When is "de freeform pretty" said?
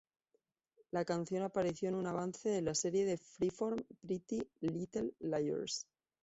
3.05-4.49